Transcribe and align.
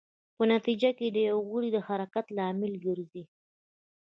په 0.35 0.43
نتېجه 0.51 0.89
کې 0.97 1.07
د 1.11 1.17
یو 1.29 1.37
غړي 1.49 1.69
د 1.73 1.77
حرکت 1.87 2.25
لامل 2.37 2.73
ګرځي. 2.85 3.23